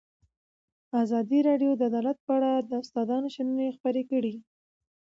ازادي 1.03 1.39
راډیو 1.49 1.71
د 1.75 1.81
عدالت 1.89 2.17
په 2.25 2.31
اړه 2.37 2.51
د 2.69 2.71
استادانو 2.83 3.27
شننې 3.35 3.75
خپرې 3.77 4.03
کړي. 4.11 4.33